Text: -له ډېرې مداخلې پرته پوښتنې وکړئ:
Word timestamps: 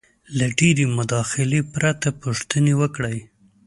-له 0.07 0.47
ډېرې 0.59 0.85
مداخلې 0.97 1.59
پرته 1.73 2.07
پوښتنې 2.23 2.73
وکړئ: 2.81 3.17